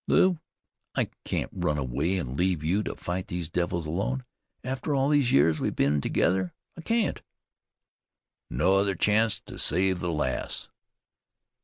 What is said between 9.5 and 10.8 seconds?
save the lass."